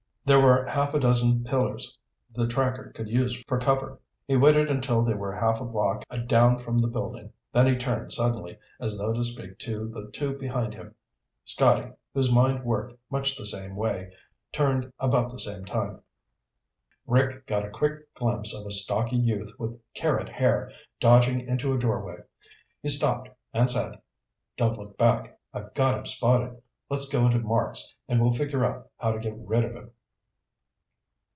There 0.23 0.39
were 0.39 0.63
a 0.65 0.69
half 0.71 0.93
dozen 0.97 1.43
pillars 1.45 1.97
the 2.31 2.47
tracker 2.47 2.91
could 2.95 3.09
use 3.09 3.41
for 3.47 3.57
cover. 3.57 3.99
He 4.27 4.37
waited 4.37 4.69
until 4.69 5.01
they 5.01 5.15
were 5.15 5.33
a 5.33 5.39
half 5.41 5.59
block 5.59 6.03
down 6.27 6.59
from 6.59 6.77
the 6.77 6.87
building, 6.87 7.33
then 7.51 7.65
he 7.65 7.75
turned 7.75 8.13
suddenly 8.13 8.57
as 8.79 8.97
though 8.99 9.11
to 9.13 9.23
speak 9.23 9.57
to 9.57 9.89
the 9.89 10.09
two 10.13 10.37
behind 10.37 10.75
him. 10.75 10.93
Scotty, 11.43 11.91
whose 12.13 12.31
mind 12.31 12.63
worked 12.63 12.97
much 13.09 13.35
the 13.35 13.47
some 13.47 13.75
way, 13.75 14.13
turned 14.53 14.85
at 14.85 14.91
about 14.99 15.31
the 15.31 15.39
same 15.39 15.65
time. 15.65 16.01
Rick 17.07 17.47
got 17.47 17.65
a 17.65 17.71
quick 17.71 18.13
glimpse 18.13 18.53
of 18.53 18.67
a 18.67 18.71
stocky 18.71 19.17
youth 19.17 19.49
with 19.59 19.81
carrot 19.95 20.29
hair 20.29 20.71
dodging 20.99 21.41
into 21.41 21.73
a 21.73 21.79
doorway. 21.79 22.17
He 22.83 22.89
stopped 22.89 23.27
and 23.55 23.69
said, 23.71 23.99
"Don't 24.55 24.77
look 24.77 24.99
back. 24.99 25.39
I've 25.51 25.73
got 25.73 25.97
him 25.97 26.05
spotted. 26.05 26.61
Let's 26.89 27.09
go 27.09 27.25
into 27.25 27.39
Mark's 27.39 27.95
and 28.07 28.21
we'll 28.21 28.31
figure 28.31 28.63
out 28.63 28.87
how 28.99 29.11
to 29.13 29.19
get 29.19 29.33
rid 29.35 29.65
of 29.65 29.73
him." 29.73 29.89